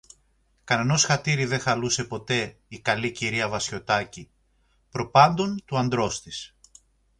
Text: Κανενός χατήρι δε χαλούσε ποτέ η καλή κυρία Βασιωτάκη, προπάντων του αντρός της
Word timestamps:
Κανενός 0.63 1.03
χατήρι 1.03 1.45
δε 1.45 1.57
χαλούσε 1.57 2.03
ποτέ 2.03 2.57
η 2.67 2.79
καλή 2.79 3.11
κυρία 3.11 3.49
Βασιωτάκη, 3.49 4.29
προπάντων 4.91 5.63
του 5.65 5.77
αντρός 5.77 6.21
της 6.21 6.55